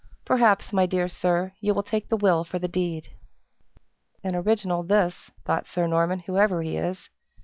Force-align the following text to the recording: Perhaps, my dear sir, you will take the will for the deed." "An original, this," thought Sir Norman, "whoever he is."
Perhaps, 0.25 0.73
my 0.73 0.87
dear 0.87 1.07
sir, 1.07 1.53
you 1.59 1.75
will 1.75 1.83
take 1.83 2.07
the 2.07 2.17
will 2.17 2.43
for 2.43 2.57
the 2.57 2.67
deed." 2.67 3.09
"An 4.23 4.35
original, 4.35 4.81
this," 4.81 5.29
thought 5.45 5.67
Sir 5.67 5.85
Norman, 5.85 6.21
"whoever 6.21 6.63
he 6.63 6.75
is." 6.75 7.09